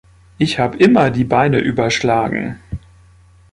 [0.39, 2.57] Ich hab immer die Beine überschlagen.